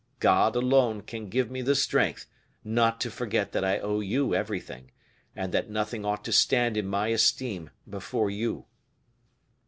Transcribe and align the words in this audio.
God 0.19 0.55
alone 0.55 1.01
can 1.01 1.29
give 1.29 1.51
me 1.51 1.61
the 1.61 1.75
strength 1.75 2.25
not 2.63 2.99
to 3.01 3.11
forget 3.11 3.51
that 3.51 3.63
I 3.63 3.77
owe 3.77 3.99
you 3.99 4.33
everything, 4.33 4.89
and 5.35 5.53
that 5.53 5.69
nothing 5.69 6.05
ought 6.05 6.23
to 6.25 6.31
stand 6.31 6.75
in 6.75 6.87
my 6.87 7.09
esteem 7.09 7.69
before 7.87 8.31
you." 8.31 8.65